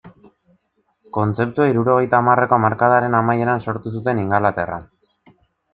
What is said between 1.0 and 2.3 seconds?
Kontzeptua hirurogeita